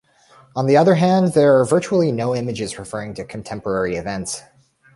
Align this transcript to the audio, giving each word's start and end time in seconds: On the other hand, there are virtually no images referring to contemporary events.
On 0.55 0.65
the 0.65 0.75
other 0.75 0.95
hand, 0.95 1.33
there 1.33 1.59
are 1.59 1.63
virtually 1.63 2.11
no 2.11 2.35
images 2.35 2.79
referring 2.79 3.13
to 3.13 3.23
contemporary 3.23 3.97
events. 3.97 4.41